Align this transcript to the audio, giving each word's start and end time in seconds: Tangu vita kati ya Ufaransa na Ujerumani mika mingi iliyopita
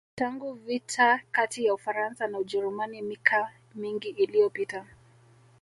Tangu 0.15 0.53
vita 0.53 1.21
kati 1.31 1.65
ya 1.65 1.73
Ufaransa 1.73 2.27
na 2.27 2.39
Ujerumani 2.39 3.01
mika 3.01 3.51
mingi 3.75 4.09
iliyopita 4.09 4.85